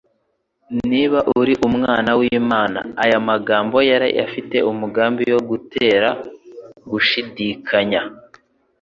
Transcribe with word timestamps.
"niba 0.89 1.17
uri 1.39 1.53
Umwana 1.67 2.09
w'Imana". 2.19 2.79
Aya 3.03 3.17
magambo 3.29 3.77
yari 3.89 4.09
afite 4.25 4.57
umugambi 4.71 5.23
wo 5.33 5.41
gutera 5.49 6.09
gushidikanya. 6.89 8.01